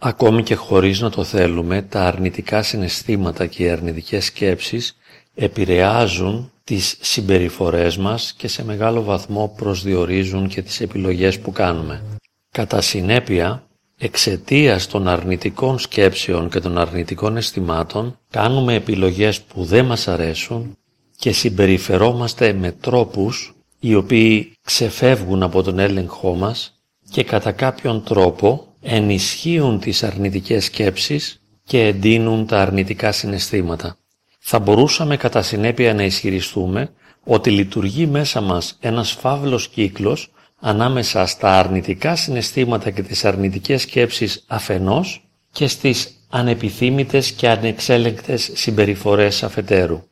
Ακόμη 0.00 0.42
και 0.42 0.54
χωρίς 0.54 1.00
να 1.00 1.10
το 1.10 1.24
θέλουμε, 1.24 1.82
τα 1.82 2.04
αρνητικά 2.04 2.62
συναισθήματα 2.62 3.46
και 3.46 3.62
οι 3.64 3.68
αρνητικές 3.68 4.24
σκέψεις 4.24 4.96
επηρεάζουν 5.34 6.52
τις 6.64 6.96
συμπεριφορές 7.00 7.96
μας 7.96 8.32
και 8.36 8.48
σε 8.48 8.64
μεγάλο 8.64 9.02
βαθμό 9.02 9.54
προσδιορίζουν 9.56 10.48
και 10.48 10.62
τις 10.62 10.80
επιλογές 10.80 11.38
που 11.40 11.52
κάνουμε. 11.52 12.02
Κατά 12.50 12.80
συνέπεια, 12.80 13.62
εξαιτίας 13.98 14.86
των 14.86 15.08
αρνητικών 15.08 15.78
σκέψεων 15.78 16.48
και 16.50 16.60
των 16.60 16.78
αρνητικών 16.78 17.36
αισθημάτων 17.36 18.18
κάνουμε 18.30 18.74
επιλογές 18.74 19.40
που 19.40 19.64
δεν 19.64 19.84
μας 19.84 20.08
αρέσουν 20.08 20.76
και 21.16 21.32
συμπεριφερόμαστε 21.32 22.52
με 22.52 22.72
τρόπους 22.72 23.54
οι 23.80 23.94
οποίοι 23.94 24.52
ξεφεύγουν 24.64 25.42
από 25.42 25.62
τον 25.62 25.78
έλεγχό 25.78 26.34
μας 26.34 26.82
και 27.10 27.24
κατά 27.24 27.52
κάποιον 27.52 28.04
τρόπο 28.04 28.67
ενισχύουν 28.80 29.80
τις 29.80 30.02
αρνητικές 30.02 30.64
σκέψεις 30.64 31.42
και 31.64 31.82
εντείνουν 31.82 32.46
τα 32.46 32.60
αρνητικά 32.60 33.12
συναισθήματα. 33.12 33.96
Θα 34.38 34.58
μπορούσαμε 34.58 35.16
κατά 35.16 35.42
συνέπεια 35.42 35.94
να 35.94 36.02
ισχυριστούμε 36.02 36.90
ότι 37.24 37.50
λειτουργεί 37.50 38.06
μέσα 38.06 38.40
μας 38.40 38.76
ένας 38.80 39.12
φαύλος 39.12 39.68
κύκλος 39.68 40.32
ανάμεσα 40.60 41.26
στα 41.26 41.58
αρνητικά 41.58 42.16
συναισθήματα 42.16 42.90
και 42.90 43.02
τις 43.02 43.24
αρνητικές 43.24 43.82
σκέψεις 43.82 44.44
αφενός 44.46 45.28
και 45.52 45.66
στις 45.66 46.18
ανεπιθύμητες 46.28 47.32
και 47.32 47.48
ανεξέλεγκτες 47.48 48.50
συμπεριφορές 48.54 49.42
αφετέρου. 49.42 50.02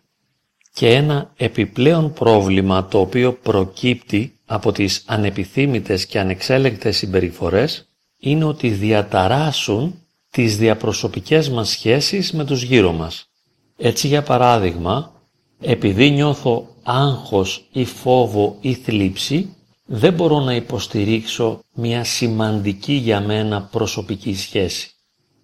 Και 0.73 0.88
ένα 0.88 1.33
επιπλέον 1.37 2.12
πρόβλημα 2.12 2.87
το 2.87 3.01
οποίο 3.01 3.33
προκύπτει 3.33 4.38
από 4.46 4.73
τις 4.73 5.02
ανεπιθύμητες 5.07 6.07
και 6.07 6.19
ανεξέλεγκτες 6.19 6.96
συμπεριφορές 6.96 7.86
είναι 8.19 8.45
ότι 8.45 8.69
διαταράσσουν 8.69 10.01
τις 10.30 10.57
διαπροσωπικές 10.57 11.48
μας 11.48 11.69
σχέσεις 11.69 12.33
με 12.33 12.45
τους 12.45 12.62
γύρω 12.62 12.93
μας. 12.93 13.29
Έτσι 13.77 14.07
για 14.07 14.23
παράδειγμα, 14.23 15.13
επειδή 15.60 16.10
νιώθω 16.10 16.68
άγχος 16.82 17.68
ή 17.73 17.85
φόβο 17.85 18.57
ή 18.60 18.74
θλίψη, 18.74 19.54
δεν 19.87 20.13
μπορώ 20.13 20.41
να 20.41 20.54
υποστηρίξω 20.54 21.60
μια 21.74 22.04
σημαντική 22.04 22.93
για 22.93 23.21
μένα 23.21 23.63
προσωπική 23.63 24.35
σχέση. 24.35 24.91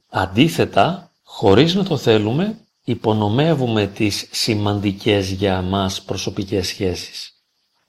Αντίθετα, 0.08 1.10
χωρίς 1.22 1.74
να 1.74 1.84
το 1.84 1.96
θέλουμε, 1.96 2.58
υπονομεύουμε 2.84 3.86
τις 3.86 4.28
σημαντικές 4.30 5.30
για 5.30 5.62
μας 5.62 6.02
προσωπικές 6.02 6.66
σχέσεις. 6.66 7.32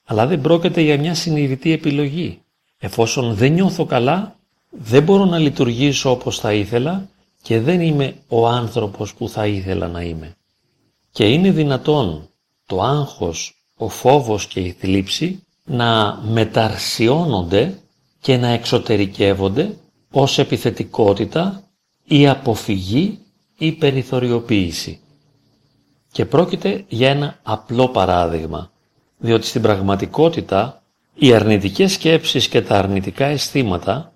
Αλλά 0.05 0.27
δεν 0.27 0.41
πρόκειται 0.41 0.81
για 0.81 0.99
μια 0.99 1.13
συνειδητή 1.13 1.71
επιλογή. 1.71 2.41
Εφόσον 2.77 3.33
δεν 3.33 3.53
νιώθω 3.53 3.85
καλά, 3.85 4.35
δεν 4.77 5.03
μπορώ 5.03 5.25
να 5.25 5.37
λειτουργήσω 5.37 6.11
όπως 6.11 6.39
θα 6.39 6.53
ήθελα 6.53 7.07
και 7.41 7.59
δεν 7.59 7.81
είμαι 7.81 8.15
ο 8.27 8.47
άνθρωπος 8.47 9.13
που 9.13 9.29
θα 9.29 9.47
ήθελα 9.47 9.87
να 9.87 10.01
είμαι. 10.01 10.35
Και 11.11 11.25
είναι 11.25 11.51
δυνατόν 11.51 12.29
το 12.65 12.81
άγχος, 12.81 13.65
ο 13.77 13.89
φόβος 13.89 14.47
και 14.47 14.59
η 14.59 14.71
θλίψη 14.79 15.43
να 15.65 16.19
μεταρσιώνονται 16.23 17.79
και 18.21 18.37
να 18.37 18.47
εξωτερικεύονται 18.47 19.77
ως 20.11 20.37
επιθετικότητα 20.37 21.63
ή 22.03 22.27
αποφυγή 22.27 23.19
ή 23.57 23.71
περιθωριοποίηση. 23.71 24.99
Και 26.11 26.25
πρόκειται 26.25 26.85
για 26.87 27.09
ένα 27.09 27.39
απλό 27.43 27.89
παράδειγμα, 27.89 28.71
διότι 29.17 29.45
στην 29.45 29.61
πραγματικότητα 29.61 30.81
οι 31.13 31.33
αρνητικές 31.33 31.91
σκέψεις 31.91 32.47
και 32.47 32.61
τα 32.61 32.77
αρνητικά 32.77 33.25
αισθήματα 33.25 34.12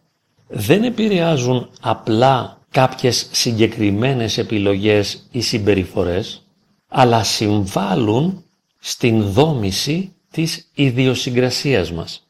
δεν 0.47 0.83
επηρεάζουν 0.83 1.69
απλά 1.81 2.57
κάποιες 2.71 3.27
συγκεκριμένες 3.31 4.37
επιλογές 4.37 5.27
ή 5.31 5.41
συμπεριφορές, 5.41 6.43
αλλά 6.87 7.23
συμβάλλουν 7.23 8.43
στην 8.79 9.21
δόμηση 9.23 10.15
της 10.31 10.71
ιδιοσυγκρασίας 10.73 11.91
μας. 11.91 12.27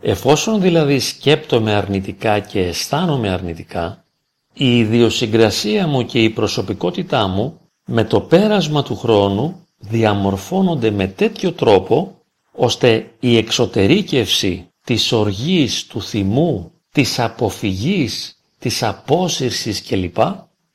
Εφόσον 0.00 0.60
δηλαδή 0.60 0.98
σκέπτομαι 0.98 1.72
αρνητικά 1.72 2.38
και 2.38 2.60
αισθάνομαι 2.60 3.28
αρνητικά, 3.30 4.04
η 4.52 4.78
ιδιοσυγκρασία 4.78 5.86
μου 5.86 6.04
και 6.04 6.22
η 6.22 6.30
προσωπικότητά 6.30 7.26
μου 7.28 7.60
με 7.86 8.04
το 8.04 8.20
πέρασμα 8.20 8.82
του 8.82 8.96
χρόνου 8.96 9.66
διαμορφώνονται 9.78 10.90
με 10.90 11.06
τέτοιο 11.06 11.52
τρόπο 11.52 12.18
ώστε 12.52 13.10
η 13.20 13.36
εξωτερήκευση 13.36 14.68
της 14.84 15.12
οργής, 15.12 15.86
του 15.86 16.02
θυμού, 16.02 16.72
της 16.94 17.18
αποφυγής, 17.18 18.38
της 18.58 18.82
απόσυρσης 18.82 19.82
κλπ. 19.82 20.16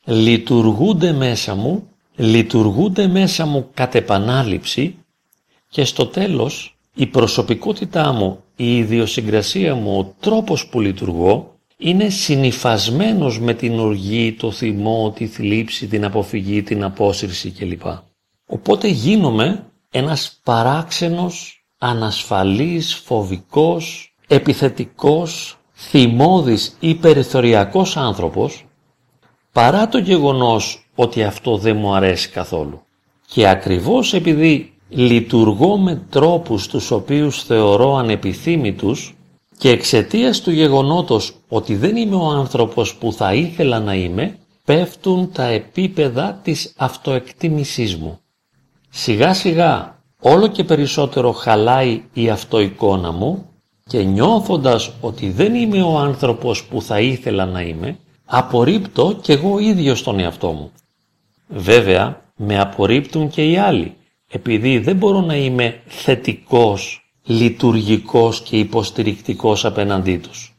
λειτουργούνται 0.06 1.12
μέσα 1.12 1.56
μου, 1.56 1.88
λειτουργούνται 2.16 3.08
μέσα 3.08 3.46
μου 3.46 3.70
κατ' 3.74 3.96
επανάληψη 3.96 4.96
και 5.70 5.84
στο 5.84 6.06
τέλος 6.06 6.78
η 6.96 7.06
προσωπικότητά 7.06 8.12
μου, 8.12 8.44
η 8.56 8.78
ιδιοσυγκρασία 8.78 9.76
μου, 9.76 9.98
ο 9.98 10.16
τρόπος 10.20 10.68
που 10.68 10.80
λειτουργώ 10.82 11.56
είναι 11.78 12.10
συνυφασμένος 12.10 13.40
με 13.40 13.54
την 13.54 13.80
οργή, 13.80 14.34
το 14.34 14.52
θυμό, 14.52 15.12
τη 15.16 15.28
θλίψη, 15.28 15.88
την 15.88 16.06
αποφυγή, 16.06 16.64
την 16.64 16.84
απόσυρση 16.84 17.52
κλπ. 17.52 17.82
Οπότε 18.46 18.88
γίνομαι 18.88 19.66
ένας 19.92 20.40
παράξενος, 20.44 21.66
ανασφαλής, 21.78 22.96
φοβικός, 22.96 24.14
επιθετικός, 24.28 25.59
θυμώδης 25.80 26.76
ή 26.80 26.96
περιθωριακός 26.96 27.98
άνθρωπος 27.98 28.66
παρά 29.52 29.88
το 29.88 29.98
γεγονός 29.98 30.90
ότι 30.96 31.24
αυτό 31.24 31.58
δεν 31.58 31.78
μου 31.78 31.94
αρέσει 31.94 32.30
καθόλου. 32.30 32.82
Και 33.28 33.48
ακριβώς 33.48 34.14
επειδή 34.14 34.74
λειτουργώ 34.90 35.78
με 35.78 36.02
τρόπους 36.10 36.68
τους 36.68 36.92
οποίους 36.92 37.44
θεωρώ 37.44 37.96
ανεπιθύμητους 37.96 39.16
και 39.58 39.70
εξαιτίας 39.70 40.42
του 40.42 40.52
γεγονότος 40.52 41.34
ότι 41.48 41.76
δεν 41.76 41.96
είμαι 41.96 42.16
ο 42.16 42.26
άνθρωπος 42.26 42.96
που 42.96 43.14
θα 43.14 43.34
ήθελα 43.34 43.80
να 43.80 43.94
είμαι, 43.94 44.38
πέφτουν 44.66 45.32
τα 45.32 45.44
επίπεδα 45.44 46.40
της 46.44 46.74
αυτοεκτίμησής 46.78 47.96
μου. 47.96 48.20
Σιγά 48.90 49.34
σιγά 49.34 50.00
όλο 50.22 50.48
και 50.48 50.64
περισσότερο 50.64 51.32
χαλάει 51.32 52.04
η 52.14 52.30
αυτοεικόνα 52.30 53.12
μου 53.12 53.49
και 53.90 54.04
νιώθοντας 54.04 54.92
ότι 55.02 55.30
δεν 55.30 55.56
είμαι 55.56 55.82
ο 55.82 55.98
άνθρωπος 55.98 56.64
που 56.64 56.82
θα 56.82 57.00
ήθελα 57.00 57.46
να 57.46 57.62
είμαι, 57.62 57.98
απορρίπτω 58.26 59.18
κι 59.22 59.32
εγώ 59.32 59.60
ίδιος 59.60 60.04
τον 60.04 60.20
εαυτό 60.20 60.52
μου. 60.52 60.72
Βέβαια, 61.48 62.22
με 62.36 62.60
απορρίπτουν 62.60 63.30
και 63.30 63.50
οι 63.50 63.58
άλλοι, 63.58 63.94
επειδή 64.32 64.78
δεν 64.80 64.96
μπορώ 64.96 65.22
να 65.22 65.36
είμαι 65.36 65.82
θετικός, 65.86 67.12
λειτουργικός 67.24 68.42
και 68.42 68.58
υποστηρικτικός 68.58 69.66
απέναντί 69.66 70.18
τους. 70.18 70.56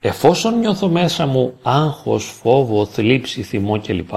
Εφόσον 0.00 0.58
νιώθω 0.58 0.88
μέσα 0.88 1.26
μου 1.26 1.54
άγχος, 1.62 2.24
φόβο, 2.24 2.86
θλίψη, 2.86 3.42
θυμό 3.42 3.80
κλπ, 3.80 4.10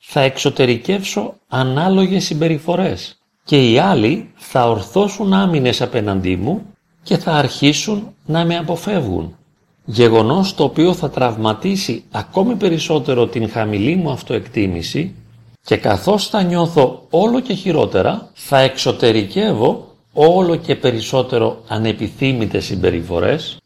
θα 0.00 0.20
εξωτερικεύσω 0.20 1.34
ανάλογες 1.48 2.24
συμπεριφορές 2.24 3.18
και 3.44 3.70
οι 3.70 3.78
άλλοι 3.78 4.30
θα 4.34 4.68
ορθώσουν 4.68 5.32
άμυνες 5.32 5.82
απέναντί 5.82 6.36
μου 6.36 6.75
και 7.06 7.16
θα 7.16 7.32
αρχίσουν 7.32 8.14
να 8.26 8.44
με 8.44 8.56
αποφεύγουν. 8.56 9.36
Γεγονός 9.84 10.54
το 10.54 10.64
οποίο 10.64 10.94
θα 10.94 11.10
τραυματίσει 11.10 12.04
ακόμη 12.10 12.54
περισσότερο 12.54 13.26
την 13.26 13.50
χαμηλή 13.50 13.96
μου 13.96 14.10
αυτοεκτίμηση 14.10 15.14
και 15.62 15.76
καθώς 15.76 16.28
θα 16.28 16.42
νιώθω 16.42 17.06
όλο 17.10 17.40
και 17.40 17.54
χειρότερα 17.54 18.30
θα 18.34 18.58
εξωτερικεύω 18.58 19.94
όλο 20.12 20.56
και 20.56 20.76
περισσότερο 20.76 21.62
ανεπιθύμητες 21.68 22.64
συμπεριφορές 22.64 23.56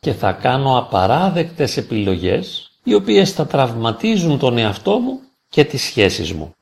και 0.00 0.12
θα 0.12 0.32
κάνω 0.32 0.78
απαράδεκτες 0.78 1.76
επιλογές 1.76 2.70
οι 2.84 2.94
οποίες 2.94 3.32
θα 3.32 3.46
τραυματίζουν 3.46 4.38
τον 4.38 4.58
εαυτό 4.58 4.98
μου 4.98 5.20
και 5.48 5.64
τις 5.64 5.82
σχέσεις 5.82 6.32
μου. 6.32 6.54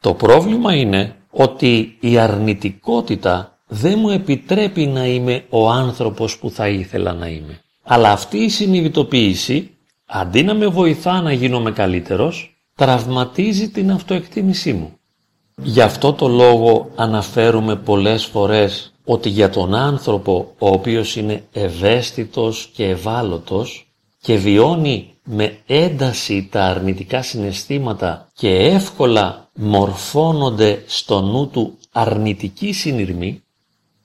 Το 0.00 0.14
πρόβλημα 0.14 0.74
είναι 0.74 1.16
ότι 1.30 1.96
η 2.00 2.18
αρνητικότητα 2.18 3.53
δεν 3.74 3.98
μου 3.98 4.10
επιτρέπει 4.10 4.86
να 4.86 5.06
είμαι 5.06 5.44
ο 5.48 5.70
άνθρωπος 5.70 6.38
που 6.38 6.50
θα 6.50 6.68
ήθελα 6.68 7.12
να 7.12 7.26
είμαι. 7.26 7.60
Αλλά 7.82 8.10
αυτή 8.10 8.38
η 8.38 8.48
συνειδητοποίηση, 8.48 9.70
αντί 10.06 10.42
να 10.42 10.54
με 10.54 10.66
βοηθά 10.66 11.20
να 11.20 11.32
γίνομαι 11.32 11.70
καλύτερος, 11.70 12.56
τραυματίζει 12.74 13.68
την 13.68 13.90
αυτοεκτίμησή 13.90 14.72
μου. 14.72 14.98
Γι' 15.62 15.80
αυτό 15.80 16.12
το 16.12 16.28
λόγο 16.28 16.90
αναφέρουμε 16.96 17.76
πολλές 17.76 18.24
φορές 18.24 18.92
ότι 19.04 19.28
για 19.28 19.50
τον 19.50 19.74
άνθρωπο 19.74 20.54
ο 20.58 20.68
οποίος 20.68 21.16
είναι 21.16 21.44
ευαίσθητος 21.52 22.70
και 22.74 22.84
ευάλωτος 22.88 23.86
και 24.20 24.34
βιώνει 24.34 25.14
με 25.24 25.56
ένταση 25.66 26.48
τα 26.50 26.64
αρνητικά 26.64 27.22
συναισθήματα 27.22 28.28
και 28.34 28.56
εύκολα 28.56 29.48
μορφώνονται 29.54 30.82
στο 30.86 31.20
νου 31.20 31.48
του 31.48 31.78
αρνητική 31.92 32.72
συνειρμή, 32.72 33.43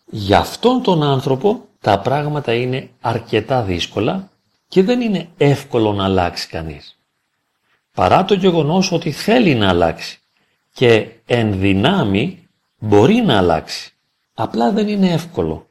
για 0.10 0.40
αυτόν 0.40 0.82
τον 0.82 1.04
άνθρωπο 1.04 1.62
τα 1.82 2.00
πράγματα 2.00 2.54
είναι 2.54 2.90
αρκετά 3.02 3.62
δύσκολα 3.62 4.30
και 4.68 4.84
δεν 4.84 5.02
είναι 5.02 5.28
εύκολο 5.38 5.94
να 5.94 6.04
αλλάξει 6.04 6.48
κανείς. 6.48 6.98
παρά 7.94 8.26
το 8.26 8.34
γεγονός 8.34 8.92
ότι 8.92 9.12
θέλει 9.12 9.56
να 9.56 9.70
αλλάξει 9.70 10.20
και 10.74 11.08
εν 11.26 11.60
δυνάμει 11.60 12.48
μπορεί 12.80 13.16
να 13.16 13.38
αλλάξει. 13.38 13.94
Απλά 14.34 14.72
δεν 14.72 14.88
είναι 14.88 15.12
εύκολο, 15.12 15.66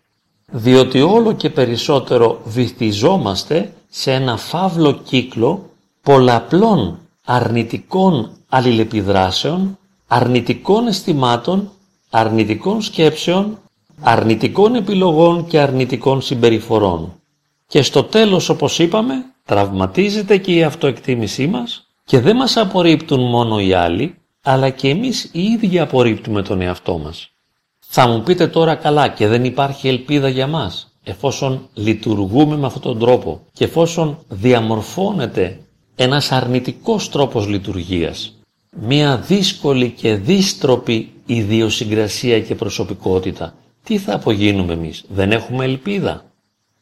διότι 0.46 1.00
όλο 1.00 1.32
και 1.32 1.50
περισσότερο 1.50 2.40
βυθιζόμαστε 2.44 3.72
σε 3.88 4.12
ένα 4.12 4.36
φαύλο 4.36 4.92
κύκλο 4.92 5.70
πολλαπλών 6.02 6.98
αρνητικών 7.24 8.30
αλληλεπιδράσεων, 8.48 9.78
αρνητικών 10.06 10.86
αισθημάτων, 10.86 11.70
αρνητικών 12.10 12.82
σκέψεων, 12.82 13.58
αρνητικών 14.00 14.74
επιλογών 14.74 15.46
και 15.46 15.58
αρνητικών 15.58 16.20
συμπεριφορών. 16.22 17.20
Και 17.66 17.82
στο 17.82 18.02
τέλος 18.04 18.48
όπως 18.48 18.78
είπαμε 18.78 19.14
τραυματίζεται 19.44 20.36
και 20.36 20.52
η 20.54 20.62
αυτοεκτίμησή 20.62 21.46
μας 21.46 21.86
και 22.04 22.20
δεν 22.20 22.36
μας 22.36 22.56
απορρίπτουν 22.56 23.20
μόνο 23.20 23.60
οι 23.60 23.72
άλλοι 23.72 24.14
αλλά 24.42 24.70
και 24.70 24.88
εμείς 24.88 25.30
οι 25.32 25.42
ίδιοι 25.42 25.78
απορρίπτουμε 25.78 26.42
τον 26.42 26.60
εαυτό 26.60 26.98
μας. 26.98 27.30
Θα 27.78 28.08
μου 28.08 28.22
πείτε 28.22 28.46
τώρα 28.46 28.74
καλά 28.74 29.08
και 29.08 29.26
δεν 29.26 29.44
υπάρχει 29.44 29.88
ελπίδα 29.88 30.28
για 30.28 30.46
μας 30.46 30.92
εφόσον 31.04 31.68
λειτουργούμε 31.74 32.56
με 32.56 32.66
αυτόν 32.66 32.82
τον 32.82 32.98
τρόπο 32.98 33.40
και 33.52 33.64
εφόσον 33.64 34.18
διαμορφώνεται 34.28 35.60
ένας 35.96 36.32
αρνητικός 36.32 37.08
τρόπος 37.10 37.46
λειτουργίας, 37.46 38.38
μία 38.80 39.16
δύσκολη 39.16 39.90
και 39.90 40.14
δίστροπη 40.14 41.12
ιδιοσυγκρασία 41.26 42.40
και 42.40 42.54
προσωπικότητα, 42.54 43.54
τι 43.88 43.98
θα 43.98 44.14
απογίνουμε 44.14 44.72
εμείς, 44.72 45.04
δεν 45.08 45.32
έχουμε 45.32 45.64
ελπίδα. 45.64 46.24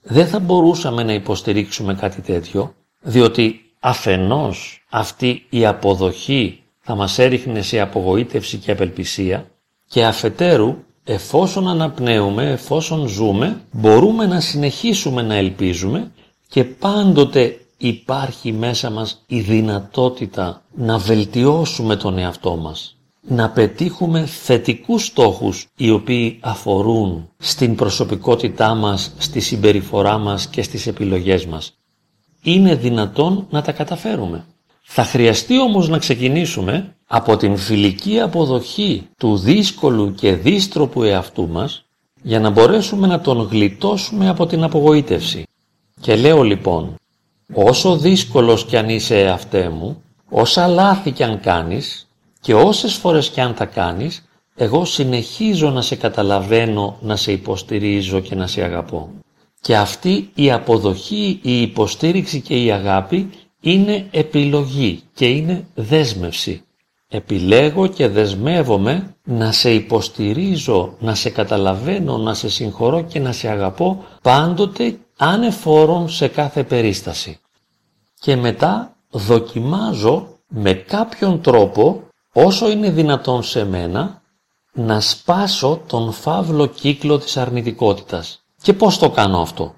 Δεν 0.02 0.26
θα 0.26 0.38
μπορούσαμε 0.38 1.02
να 1.02 1.12
υποστηρίξουμε 1.12 1.94
κάτι 1.94 2.20
τέτοιο, 2.20 2.74
διότι 3.00 3.60
αφενός 3.80 4.84
αυτή 4.90 5.46
η 5.50 5.66
αποδοχή 5.66 6.62
θα 6.80 6.94
μας 6.94 7.18
έριχνε 7.18 7.62
σε 7.62 7.80
απογοήτευση 7.80 8.56
και 8.56 8.70
απελπισία 8.70 9.50
και 9.88 10.04
αφετέρου 10.04 10.76
εφόσον 11.04 11.68
αναπνέουμε, 11.68 12.50
εφόσον 12.50 13.06
ζούμε, 13.06 13.60
μπορούμε 13.72 14.26
να 14.26 14.40
συνεχίσουμε 14.40 15.22
να 15.22 15.34
ελπίζουμε 15.34 16.10
και 16.48 16.64
πάντοτε 16.64 17.60
υπάρχει 17.76 18.52
μέσα 18.52 18.90
μας 18.90 19.24
η 19.26 19.40
δυνατότητα 19.40 20.62
να 20.74 20.98
βελτιώσουμε 20.98 21.96
τον 21.96 22.18
εαυτό 22.18 22.56
μας, 22.56 22.96
να 23.28 23.50
πετύχουμε 23.50 24.26
θετικούς 24.26 25.04
στόχους 25.06 25.66
οι 25.76 25.90
οποίοι 25.90 26.38
αφορούν 26.40 27.28
στην 27.38 27.74
προσωπικότητά 27.74 28.74
μας, 28.74 29.12
στη 29.18 29.40
συμπεριφορά 29.40 30.18
μας 30.18 30.46
και 30.46 30.62
στις 30.62 30.86
επιλογές 30.86 31.46
μας. 31.46 31.72
Είναι 32.42 32.74
δυνατόν 32.74 33.46
να 33.50 33.62
τα 33.62 33.72
καταφέρουμε. 33.72 34.44
Θα 34.82 35.04
χρειαστεί 35.04 35.60
όμως 35.60 35.88
να 35.88 35.98
ξεκινήσουμε 35.98 36.96
από 37.06 37.36
την 37.36 37.56
φιλική 37.56 38.20
αποδοχή 38.20 39.08
του 39.18 39.36
δύσκολου 39.36 40.14
και 40.14 40.32
δίστροπου 40.34 41.02
εαυτού 41.02 41.48
μας 41.48 41.84
για 42.22 42.40
να 42.40 42.50
μπορέσουμε 42.50 43.06
να 43.06 43.20
τον 43.20 43.48
γλιτώσουμε 43.50 44.28
από 44.28 44.46
την 44.46 44.62
απογοήτευση. 44.62 45.42
Και 46.00 46.16
λέω 46.16 46.42
λοιπόν, 46.42 46.94
όσο 47.54 47.96
δύσκολος 47.96 48.64
κι 48.64 48.76
αν 48.76 48.88
είσαι 48.88 49.18
εαυτέ 49.20 49.68
μου, 49.68 50.02
όσα 50.28 50.66
λάθη 50.66 51.10
κι 51.10 51.22
αν 51.22 51.40
κάνεις 51.40 52.05
και 52.46 52.54
όσες 52.54 52.94
φορές 52.94 53.28
κι 53.28 53.40
αν 53.40 53.54
τα 53.54 53.64
κάνεις, 53.64 54.28
εγώ 54.54 54.84
συνεχίζω 54.84 55.70
να 55.70 55.82
σε 55.82 55.96
καταλαβαίνω, 55.96 56.96
να 57.00 57.16
σε 57.16 57.32
υποστηρίζω 57.32 58.20
και 58.20 58.34
να 58.34 58.46
σε 58.46 58.62
αγαπώ. 58.62 59.10
Και 59.60 59.76
αυτή 59.76 60.30
η 60.34 60.50
αποδοχή, 60.50 61.38
η 61.42 61.60
υποστήριξη 61.60 62.40
και 62.40 62.64
η 62.64 62.70
αγάπη 62.70 63.30
είναι 63.60 64.06
επιλογή 64.10 65.02
και 65.14 65.26
είναι 65.26 65.66
δέσμευση. 65.74 66.62
Επιλέγω 67.08 67.86
και 67.86 68.08
δεσμεύομαι 68.08 69.16
να 69.24 69.52
σε 69.52 69.74
υποστηρίζω, 69.74 70.96
να 70.98 71.14
σε 71.14 71.30
καταλαβαίνω, 71.30 72.16
να 72.16 72.34
σε 72.34 72.48
συγχωρώ 72.48 73.02
και 73.02 73.18
να 73.18 73.32
σε 73.32 73.48
αγαπώ 73.48 74.04
πάντοτε 74.22 74.98
ανεφόρον 75.16 76.08
σε 76.08 76.28
κάθε 76.28 76.64
περίσταση. 76.64 77.38
Και 78.20 78.36
μετά 78.36 78.96
δοκιμάζω 79.10 80.28
με 80.48 80.72
κάποιον 80.72 81.40
τρόπο 81.40 82.05
όσο 82.38 82.70
είναι 82.70 82.90
δυνατόν 82.90 83.42
σε 83.42 83.64
μένα 83.64 84.22
να 84.72 85.00
σπάσω 85.00 85.82
τον 85.86 86.12
φαύλο 86.12 86.66
κύκλο 86.66 87.18
της 87.18 87.36
αρνητικότητας. 87.36 88.44
Και 88.62 88.72
πώς 88.72 88.98
το 88.98 89.10
κάνω 89.10 89.40
αυτό; 89.40 89.74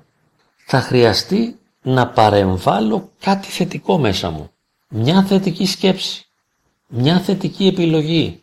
Θα 0.67 0.81
χρειαστεί 0.81 1.59
να 1.83 2.09
παρεμβάλλω 2.09 3.09
κάτι 3.21 3.49
θετικό 3.49 3.99
μέσα 3.99 4.31
μου. 4.31 4.51
Μια 4.89 5.23
θετική 5.23 5.67
σκέψη, 5.67 6.27
μια 6.89 7.21
θετική 7.21 7.67
επιλογή, 7.67 8.43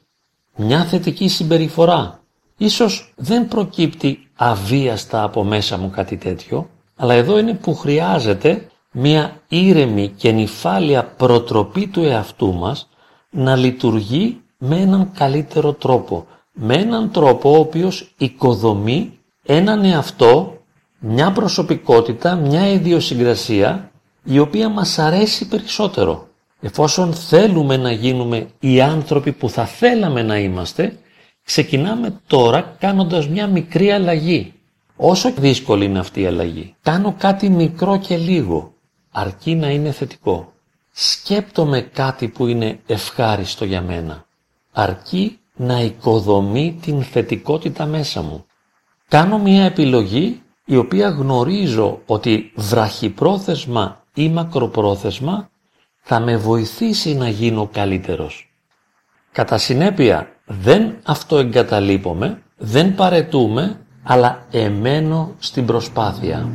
μια 0.56 0.86
θετική 0.86 1.28
συμπεριφορά. 1.28 2.20
Ίσως 2.58 3.14
δεν 3.16 3.48
προκύπτει 3.48 4.30
αβίαστα 4.36 5.24
από 5.24 5.44
μέσα 5.44 5.78
μου 5.78 5.90
κάτι 5.90 6.18
τέτοιο, 6.18 6.70
αλλά 6.96 7.14
εδώ 7.14 7.38
είναι 7.40 7.54
που 7.54 7.76
χρειάζεται 7.76 8.68
μια 8.92 9.42
ήρεμη 9.48 10.08
και 10.10 10.32
νυφάλια 10.32 11.04
προτροπή 11.06 11.88
του 11.88 12.04
εαυτού 12.04 12.54
μας 12.54 12.90
να 13.36 13.56
λειτουργεί 13.56 14.42
με 14.58 14.80
έναν 14.80 15.12
καλύτερο 15.18 15.74
τρόπο, 15.74 16.28
με 16.54 16.76
έναν 16.76 17.12
τρόπο 17.12 17.52
ο 17.52 17.60
οποίος 17.60 18.14
οικοδομεί 18.18 19.20
έναν 19.46 19.84
εαυτό 19.84 20.58
μια 21.00 21.32
προσωπικότητα, 21.32 22.36
μια 22.36 22.72
ιδιοσυγκρασία 22.72 23.92
η 24.24 24.40
οποία 24.40 24.70
μας 24.70 25.00
αρέσει 25.00 25.48
περισσότερο. 25.48 26.28
Εφόσον 26.62 27.14
θέλουμε 27.14 27.78
να 27.78 27.92
γίνουμε 27.92 28.48
οι 28.60 28.82
άνθρωποι 28.82 29.32
που 29.32 29.50
θα 29.50 29.66
θέλαμε 29.66 30.22
να 30.22 30.38
είμαστε, 30.38 30.98
ξεκινάμε 31.44 32.22
τώρα 32.28 32.76
κάνοντας 32.80 33.28
μια 33.28 33.48
μικρή 33.48 33.92
αλλαγή. 33.92 34.54
Όσο 34.96 35.32
δύσκολη 35.38 35.86
είναι 35.86 36.00
αυτή 36.00 36.22
η 36.22 36.26
αλλαγή, 36.26 36.76
κάνω 36.82 37.16
κάτι 37.18 37.50
μικρό 37.50 37.98
και 37.98 38.18
λίγο, 38.18 38.74
αρκεί 39.12 39.56
να 39.56 39.70
είναι 39.70 39.92
θετικό. 39.92 40.54
Σκέπτομαι 40.98 41.82
κάτι 41.82 42.28
που 42.28 42.48
είναι 42.48 42.80
ευχάριστο 42.86 43.66
για 43.66 43.82
μένα, 43.82 44.26
αρκεί 44.72 45.40
να 45.56 45.82
οικοδομεί 45.82 46.78
την 46.82 47.04
θετικότητα 47.04 47.86
μέσα 47.86 48.22
μου. 48.22 48.46
Κάνω 49.08 49.38
μια 49.40 49.64
επιλογή 49.64 50.42
η 50.66 50.76
οποία 50.76 51.10
γνωρίζω 51.10 52.02
ότι 52.06 52.52
βραχυπρόθεσμα 52.56 54.04
ή 54.14 54.30
μακροπρόθεσμα 54.30 55.50
θα 56.02 56.20
με 56.20 56.38
βοηθήσει 56.38 57.16
να 57.16 57.30
γίνω 57.30 57.70
καλύτερος. 57.74 58.54
Κατά 59.32 59.58
συνέπεια 59.58 60.30
δεν 60.46 60.96
αυτοεγκαταλείπομαι, 61.04 62.42
δεν 62.58 62.96
παρετούμε, 62.96 63.80
αλλά 64.04 64.46
εμένω 64.52 65.36
στην 65.40 65.66
προσπάθεια. 65.66 66.50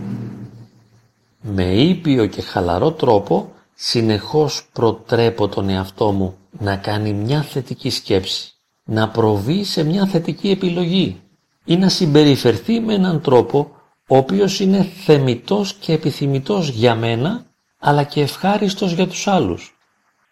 Με 1.41 1.65
ήπιο 1.65 2.27
και 2.27 2.43
χαλαρό 2.43 2.93
τρόπο 2.93 3.53
συνεχώς 3.83 4.69
προτρέπω 4.73 5.49
τον 5.49 5.69
εαυτό 5.69 6.13
μου 6.13 6.37
να 6.51 6.77
κάνει 6.77 7.13
μια 7.13 7.43
θετική 7.43 7.91
σκέψη, 7.91 8.53
να 8.85 9.09
προβεί 9.09 9.65
σε 9.65 9.83
μια 9.83 10.07
θετική 10.07 10.51
επιλογή 10.51 11.21
ή 11.65 11.77
να 11.77 11.89
συμπεριφερθεί 11.89 12.81
με 12.81 12.95
έναν 12.95 13.21
τρόπο 13.21 13.71
ο 14.09 14.17
οποίος 14.17 14.61
είναι 14.61 14.83
θεμητός 14.83 15.75
και 15.75 15.93
επιθυμητός 15.93 16.69
για 16.69 16.95
μένα, 16.95 17.45
αλλά 17.79 18.03
και 18.03 18.21
ευχάριστος 18.21 18.93
για 18.93 19.07
τους 19.07 19.27
άλλους. 19.27 19.79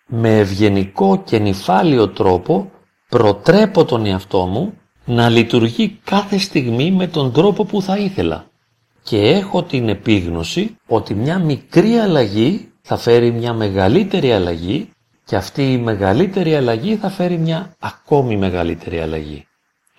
Με 0.07 0.39
ευγενικό 0.39 1.23
και 1.25 1.39
νυφάλιο 1.39 2.09
τρόπο 2.09 2.71
προτρέπω 3.09 3.85
τον 3.85 4.07
εαυτό 4.07 4.47
μου 4.47 4.75
να 5.05 5.29
λειτουργεί 5.29 5.99
κάθε 6.05 6.39
στιγμή 6.39 6.91
με 6.91 7.07
τον 7.07 7.33
τρόπο 7.33 7.65
που 7.65 7.83
θα 7.83 7.97
ήθελα. 7.97 8.51
Και 9.03 9.19
έχω 9.29 9.63
την 9.63 9.89
επίγνωση 9.89 10.77
ότι 10.87 11.15
μια 11.15 11.39
μικρή 11.39 11.97
αλλαγή 11.97 12.68
θα 12.91 12.97
φέρει 12.97 13.31
μια 13.33 13.53
μεγαλύτερη 13.53 14.33
αλλαγή 14.33 14.91
και 15.25 15.37
αυτή 15.37 15.73
η 15.73 15.79
μεγαλύτερη 15.79 16.55
αλλαγή 16.55 16.97
θα 16.97 17.09
φέρει 17.09 17.39
μια 17.39 17.75
ακόμη 17.79 18.37
μεγαλύτερη 18.37 19.01
αλλαγή. 19.01 19.47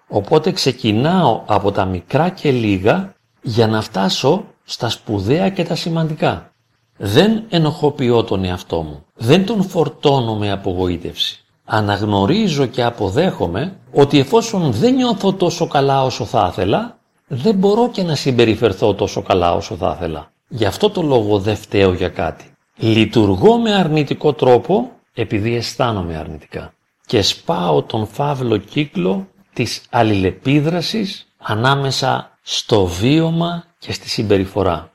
Οπότε 0.07 0.51
ξεκινάω 0.51 1.43
από 1.45 1.71
τα 1.71 1.85
μικρά 1.85 2.29
και 2.29 2.51
λίγα 2.51 3.13
για 3.41 3.67
να 3.67 3.81
φτάσω 3.81 4.45
στα 4.63 4.89
σπουδαία 4.89 5.49
και 5.49 5.63
τα 5.63 5.75
σημαντικά. 5.75 6.51
Δεν 6.97 7.43
ενοχοποιώ 7.49 8.23
τον 8.23 8.43
εαυτό 8.43 8.81
μου. 8.81 9.05
Δεν 9.15 9.45
τον 9.45 9.63
φορτώνω 9.63 10.35
με 10.35 10.51
απογοήτευση. 10.51 11.43
Αναγνωρίζω 11.65 12.65
και 12.65 12.83
αποδέχομαι 12.83 13.75
ότι 13.93 14.19
εφόσον 14.19 14.71
δεν 14.71 14.95
νιώθω 14.95 15.33
τόσο 15.33 15.67
καλά 15.67 16.03
όσο 16.03 16.25
θα 16.25 16.49
ήθελα, 16.51 16.97
δεν 17.27 17.55
μπορώ 17.55 17.89
και 17.89 18.03
να 18.03 18.15
συμπεριφερθώ 18.15 18.93
τόσο 18.93 19.21
καλά 19.21 19.53
όσο 19.53 19.75
θα 19.75 19.93
ήθελα. 19.97 20.31
Γι' 20.47 20.65
αυτό 20.65 20.89
το 20.89 21.01
λόγο 21.01 21.39
δεν 21.39 21.55
φταίω 21.55 21.93
για 21.93 22.09
κάτι. 22.09 22.53
Λειτουργώ 22.81 23.57
με 23.57 23.73
αρνητικό 23.73 24.33
τρόπο 24.33 24.91
επειδή 25.13 25.55
αισθάνομαι 25.55 26.17
αρνητικά. 26.17 26.73
Και 27.05 27.21
σπάω 27.21 27.83
τον 27.83 28.07
φαύλο 28.07 28.57
κύκλο 28.57 29.27
της 29.53 29.81
αλληλεπίδρασης 29.89 31.27
ανάμεσα 31.37 32.37
στο 32.41 32.85
βίωμα 32.85 33.63
και 33.79 33.93
στη 33.93 34.09
συμπεριφορά. 34.09 34.91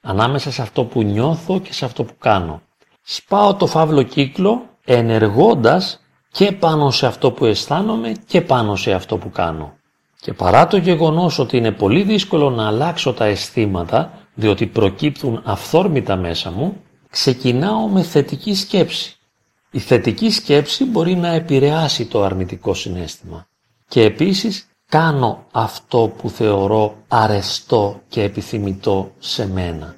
Ανάμεσα 0.00 0.50
σε 0.50 0.62
αυτό 0.62 0.84
που 0.84 1.02
νιώθω 1.02 1.60
και 1.60 1.72
σε 1.72 1.84
αυτό 1.84 2.04
που 2.04 2.14
κάνω. 2.18 2.62
Σπάω 3.02 3.54
το 3.54 3.66
φαύλο 3.66 4.02
κύκλο 4.02 4.62
ενεργώντας 4.84 6.00
και 6.30 6.52
πάνω 6.52 6.90
σε 6.90 7.06
αυτό 7.06 7.30
που 7.30 7.44
αισθάνομαι 7.44 8.12
και 8.26 8.40
πάνω 8.40 8.76
σε 8.76 8.92
αυτό 8.92 9.16
που 9.16 9.30
κάνω. 9.30 9.72
Και 10.20 10.32
παρά 10.32 10.66
το 10.66 10.76
γεγονός 10.76 11.38
ότι 11.38 11.56
είναι 11.56 11.72
πολύ 11.72 12.02
δύσκολο 12.02 12.50
να 12.50 12.66
αλλάξω 12.66 13.12
τα 13.12 13.24
αισθήματα, 13.24 14.12
διότι 14.34 14.66
προκύπτουν 14.66 15.42
αυθόρμητα 15.44 16.16
μέσα 16.16 16.50
μου, 16.50 16.82
ξεκινάω 17.10 17.88
με 17.88 18.02
θετική 18.02 18.54
σκέψη. 18.54 19.16
Η 19.70 19.78
θετική 19.78 20.30
σκέψη 20.30 20.84
μπορεί 20.84 21.14
να 21.16 21.28
επηρεάσει 21.28 22.06
το 22.06 22.22
αρνητικό 22.22 22.74
συνέστημα. 22.74 23.46
Και 23.88 24.02
επίσης 24.02 24.68
κάνω 24.88 25.46
αυτό 25.52 26.12
που 26.16 26.30
θεωρώ 26.30 26.96
αρεστό 27.08 28.00
και 28.08 28.22
επιθυμητό 28.22 29.12
σε 29.18 29.48
μένα. 29.48 29.94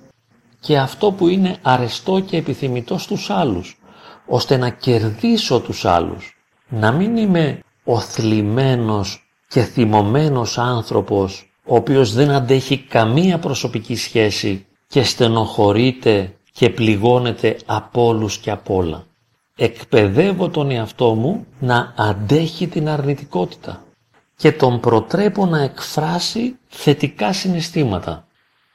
Και 0.61 0.79
αυτό 0.79 1.13
που 1.13 1.29
είναι 1.29 1.59
αρεστό 1.63 2.21
και 2.21 2.37
επιθυμητό 2.37 2.99
στους 2.99 3.31
άλλους, 3.31 3.79
ώστε 4.27 4.57
να 4.57 4.71
κερδίσω 4.71 5.61
τους 5.61 5.85
άλλους. 5.85 6.37
Να 6.69 6.93
μην 6.93 7.17
είμαι 7.17 7.61
ο 7.85 8.01
θλιμμένος 8.01 9.31
και 9.49 9.63
θυμωμένος 9.63 10.59
άνθρωπος, 10.59 11.53
ο 11.65 11.75
οποίος 11.75 12.13
δεν 12.13 12.31
αντέχει 12.31 12.79
καμία 12.79 13.39
προσωπική 13.39 13.97
σχέση 13.97 14.67
και 14.87 15.03
στενοχωρείται 15.03 16.35
και 16.61 16.71
πληγώνεται 16.71 17.57
από 17.67 18.07
όλους 18.07 18.39
και 18.39 18.51
από 18.51 18.75
όλα. 18.75 19.05
Εκπαιδεύω 19.57 20.49
τον 20.49 20.71
εαυτό 20.71 21.15
μου 21.15 21.47
να 21.59 21.95
αντέχει 21.97 22.67
την 22.67 22.89
αρνητικότητα 22.89 23.83
και 24.37 24.53
τον 24.53 24.81
προτρέπω 24.81 25.47
να 25.47 25.63
εκφράσει 25.63 26.57
θετικά 26.69 27.33
συναισθήματα. 27.33 28.27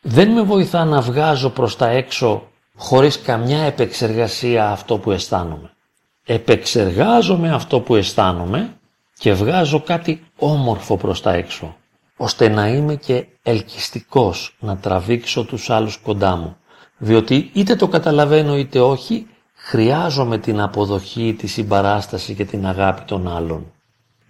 Δεν 0.02 0.32
με 0.32 0.42
βοηθά 0.42 0.86
να 0.86 1.02
βγάζω 1.02 1.50
προς 1.50 1.76
τα 1.76 1.90
έξω 1.90 2.48
χωρίς 2.76 3.22
καμιά 3.22 3.62
επεξεργασία 3.62 4.70
αυτό 4.70 4.98
που 4.98 5.12
αισθάνομαι. 5.12 5.72
Επεξεργάζομαι 6.26 7.52
αυτό 7.52 7.80
που 7.80 7.96
αισθάνομαι 7.96 8.78
και 9.18 9.34
βγάζω 9.34 9.82
κάτι 9.82 10.24
όμορφο 10.38 10.98
προς 10.98 11.22
τα 11.22 11.34
έξω, 11.34 11.76
ώστε 12.18 12.48
να 12.48 12.68
είμαι 12.68 12.96
και 12.96 13.26
ελκυστικός 13.44 14.56
να 14.60 14.78
τραβήξω 14.78 15.44
τους 15.44 15.70
άλλους 15.70 15.98
κοντά 15.98 16.36
μου, 16.36 16.58
διότι 16.98 17.50
είτε 17.54 17.76
το 17.76 17.88
καταλαβαίνω 17.88 18.58
είτε 18.58 18.80
όχι, 18.80 19.28
χρειάζομαι 19.54 20.38
την 20.38 20.62
αποδοχή, 20.62 21.36
τη 21.38 21.48
συμπαράσταση 21.48 22.34
και 22.34 22.46
την 22.46 22.68
αγάπη 22.68 23.02
των 23.02 23.28
άλλων. 23.28 23.72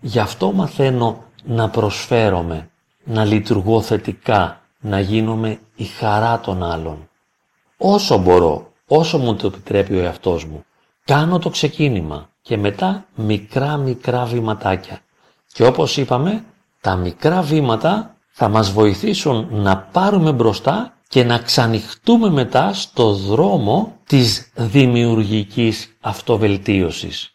Γι' 0.02 0.20
αυτό 0.20 0.52
μαθαίνω 0.52 1.24
να 1.44 1.70
προσφέρομαι, 1.70 2.70
να 3.04 3.26
λειτουργώ 3.26 3.82
θετικά, 3.82 4.62
να 4.80 5.00
γίνομαι 5.00 5.60
η 5.76 5.84
χαρά 5.84 6.40
των 6.40 6.64
άλλων. 6.64 7.10
Όσο 7.78 8.18
μπορώ, 8.18 8.72
όσο 8.88 9.18
μου 9.18 9.36
το 9.36 9.48
επιτρέπει 9.48 9.96
ο 9.96 10.00
εαυτός 10.00 10.46
μου, 10.46 10.66
κάνω 11.06 11.40
το 11.40 11.50
ξεκίνημα 11.50 12.30
και 12.42 12.58
μετά 12.58 13.06
μικρά 13.16 13.78
μικρά 13.78 14.26
βηματάκια. 14.26 15.00
Και 15.54 15.66
όπως 15.66 15.98
είπαμε, 15.98 16.44
τα 16.82 16.96
μικρά 16.96 17.42
βήματα 17.42 18.16
θα 18.32 18.48
μας 18.50 18.72
βοηθήσουν 18.72 19.48
να 19.52 19.78
πάρουμε 19.78 20.32
μπροστά 20.32 20.95
και 21.16 21.24
να 21.24 21.38
ξανοιχτούμε 21.38 22.30
μετά 22.30 22.74
στο 22.74 23.14
δρόμο 23.14 23.98
της 24.08 24.52
δημιουργικής 24.56 25.96
αυτοβελτίωσης. 26.02 27.34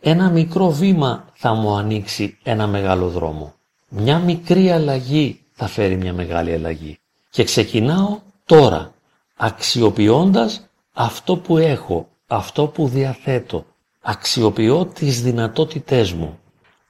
Ένα 0.00 0.30
μικρό 0.30 0.70
βήμα 0.70 1.24
θα 1.32 1.54
μου 1.54 1.76
ανοίξει 1.76 2.38
ένα 2.42 2.66
μεγάλο 2.66 3.08
δρόμο. 3.08 3.54
Μια 3.88 4.18
μικρή 4.18 4.70
αλλαγή 4.70 5.40
θα 5.52 5.66
φέρει 5.66 5.96
μια 5.96 6.12
μεγάλη 6.12 6.52
αλλαγή. 6.54 6.98
Και 7.30 7.44
ξεκινάω 7.44 8.18
τώρα, 8.44 8.92
αξιοποιώντας 9.36 10.68
αυτό 10.92 11.36
που 11.36 11.56
έχω, 11.58 12.08
αυτό 12.26 12.66
που 12.66 12.88
διαθέτω. 12.88 13.64
Αξιοποιώ 14.00 14.86
τις 14.86 15.22
δυνατότητές 15.22 16.12
μου. 16.12 16.38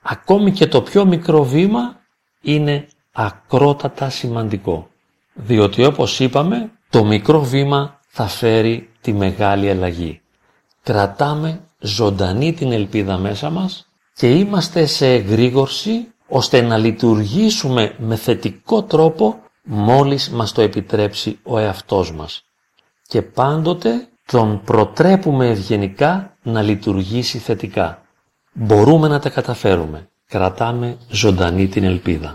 Ακόμη 0.02 0.52
και 0.52 0.66
το 0.66 0.82
πιο 0.82 1.04
μικρό 1.04 1.44
βήμα 1.44 1.96
είναι 2.42 2.86
ακρότατα 3.12 4.10
σημαντικό. 4.10 4.90
Διότι 5.34 5.84
όπως 5.84 6.20
είπαμε, 6.20 6.70
το 6.90 7.04
μικρό 7.04 7.40
βήμα 7.42 8.00
θα 8.08 8.26
φέρει 8.26 8.90
τη 9.00 9.12
μεγάλη 9.12 9.70
αλλαγή. 9.70 10.20
Κρατάμε 10.82 11.60
ζωντανή 11.80 12.52
την 12.52 12.72
ελπίδα 12.72 13.18
μέσα 13.18 13.50
μας 13.50 13.86
και 14.14 14.30
είμαστε 14.30 14.86
σε 14.86 15.12
εγρήγορση 15.12 16.12
ώστε 16.28 16.60
να 16.60 16.76
λειτουργήσουμε 16.76 17.94
με 17.98 18.16
θετικό 18.16 18.82
τρόπο 18.82 19.42
μόλις 19.64 20.30
μας 20.30 20.52
το 20.52 20.62
επιτρέψει 20.62 21.38
ο 21.42 21.58
εαυτός 21.58 22.12
μας. 22.12 22.42
Και 23.06 23.22
πάντοτε 23.22 24.08
τον 24.26 24.62
προτρέπουμε 24.64 25.48
ευγενικά 25.48 26.36
να 26.42 26.62
λειτουργήσει 26.62 27.38
θετικά. 27.38 28.02
Μπορούμε 28.52 29.08
να 29.08 29.18
τα 29.18 29.30
καταφέρουμε. 29.30 30.08
Κρατάμε 30.26 30.98
ζωντανή 31.08 31.68
την 31.68 31.84
ελπίδα. 31.84 32.28